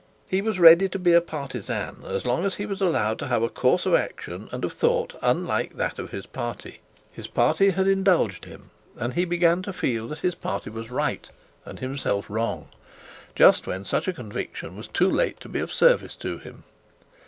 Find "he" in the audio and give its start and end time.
0.27-0.41, 2.55-2.65, 9.13-9.25